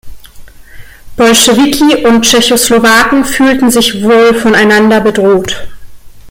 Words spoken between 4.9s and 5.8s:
bedroht.